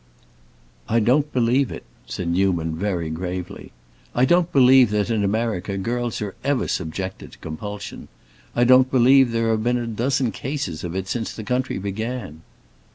"I 0.89 0.99
don't 0.99 1.31
believe 1.31 1.71
it!" 1.71 1.83
said 2.07 2.27
Newman, 2.29 2.75
very 2.75 3.11
gravely. 3.11 3.71
"I 4.15 4.25
don't 4.25 4.51
believe 4.51 4.89
that, 4.89 5.11
in 5.11 5.23
America, 5.23 5.77
girls 5.77 6.23
are 6.23 6.33
ever 6.43 6.67
subjected 6.67 7.33
to 7.33 7.37
compulsion. 7.37 8.07
I 8.55 8.63
don't 8.63 8.89
believe 8.89 9.29
there 9.29 9.51
have 9.51 9.63
been 9.63 9.77
a 9.77 9.85
dozen 9.85 10.31
cases 10.31 10.83
of 10.83 10.95
it 10.95 11.07
since 11.07 11.35
the 11.35 11.43
country 11.43 11.77
began." 11.77 12.41